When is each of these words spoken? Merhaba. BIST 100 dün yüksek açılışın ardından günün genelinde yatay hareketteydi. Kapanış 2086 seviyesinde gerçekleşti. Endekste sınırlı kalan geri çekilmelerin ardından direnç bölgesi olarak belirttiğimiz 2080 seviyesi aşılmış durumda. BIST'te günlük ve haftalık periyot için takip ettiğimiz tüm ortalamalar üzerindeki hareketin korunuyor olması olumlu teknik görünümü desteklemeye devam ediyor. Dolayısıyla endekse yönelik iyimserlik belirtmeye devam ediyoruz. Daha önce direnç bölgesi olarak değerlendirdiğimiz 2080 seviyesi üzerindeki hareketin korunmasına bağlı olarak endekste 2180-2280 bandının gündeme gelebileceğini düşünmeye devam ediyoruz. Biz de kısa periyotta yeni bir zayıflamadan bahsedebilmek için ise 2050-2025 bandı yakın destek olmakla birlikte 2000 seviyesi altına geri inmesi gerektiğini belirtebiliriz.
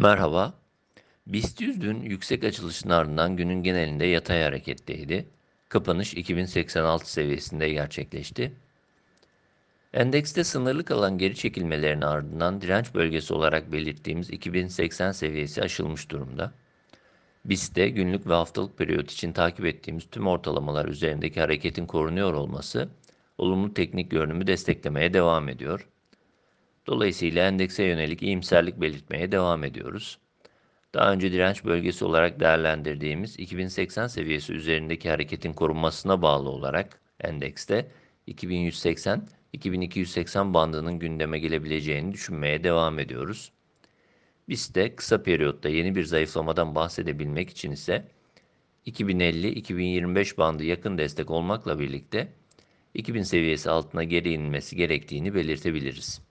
Merhaba. 0.00 0.54
BIST 1.26 1.60
100 1.60 1.80
dün 1.80 2.02
yüksek 2.02 2.44
açılışın 2.44 2.90
ardından 2.90 3.36
günün 3.36 3.62
genelinde 3.62 4.06
yatay 4.06 4.42
hareketteydi. 4.42 5.28
Kapanış 5.68 6.14
2086 6.14 7.12
seviyesinde 7.12 7.68
gerçekleşti. 7.68 8.52
Endekste 9.92 10.44
sınırlı 10.44 10.84
kalan 10.84 11.18
geri 11.18 11.34
çekilmelerin 11.34 12.00
ardından 12.00 12.60
direnç 12.60 12.94
bölgesi 12.94 13.34
olarak 13.34 13.72
belirttiğimiz 13.72 14.30
2080 14.30 15.12
seviyesi 15.12 15.62
aşılmış 15.62 16.10
durumda. 16.10 16.52
BIST'te 17.44 17.88
günlük 17.88 18.26
ve 18.26 18.34
haftalık 18.34 18.78
periyot 18.78 19.10
için 19.10 19.32
takip 19.32 19.66
ettiğimiz 19.66 20.10
tüm 20.10 20.26
ortalamalar 20.26 20.86
üzerindeki 20.86 21.40
hareketin 21.40 21.86
korunuyor 21.86 22.32
olması 22.32 22.88
olumlu 23.38 23.74
teknik 23.74 24.10
görünümü 24.10 24.46
desteklemeye 24.46 25.14
devam 25.14 25.48
ediyor. 25.48 25.88
Dolayısıyla 26.88 27.48
endekse 27.48 27.84
yönelik 27.84 28.22
iyimserlik 28.22 28.80
belirtmeye 28.80 29.32
devam 29.32 29.64
ediyoruz. 29.64 30.18
Daha 30.94 31.12
önce 31.12 31.32
direnç 31.32 31.64
bölgesi 31.64 32.04
olarak 32.04 32.40
değerlendirdiğimiz 32.40 33.38
2080 33.38 34.06
seviyesi 34.06 34.52
üzerindeki 34.52 35.10
hareketin 35.10 35.52
korunmasına 35.52 36.22
bağlı 36.22 36.50
olarak 36.50 37.00
endekste 37.20 37.90
2180-2280 38.28 40.54
bandının 40.54 40.98
gündeme 40.98 41.38
gelebileceğini 41.38 42.12
düşünmeye 42.12 42.64
devam 42.64 42.98
ediyoruz. 42.98 43.52
Biz 44.48 44.74
de 44.74 44.96
kısa 44.96 45.22
periyotta 45.22 45.68
yeni 45.68 45.94
bir 45.94 46.04
zayıflamadan 46.04 46.74
bahsedebilmek 46.74 47.50
için 47.50 47.70
ise 47.70 48.08
2050-2025 48.86 50.36
bandı 50.36 50.64
yakın 50.64 50.98
destek 50.98 51.30
olmakla 51.30 51.78
birlikte 51.78 52.32
2000 52.94 53.22
seviyesi 53.22 53.70
altına 53.70 54.04
geri 54.04 54.32
inmesi 54.32 54.76
gerektiğini 54.76 55.34
belirtebiliriz. 55.34 56.27